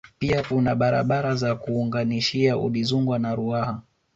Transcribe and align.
Pia 0.19 0.43
kuna 0.43 0.75
barabara 0.75 1.35
za 1.35 1.55
kuunganishia 1.55 2.57
Udizungwa 2.57 3.19
na 3.19 3.35
Ruaha 3.35 3.81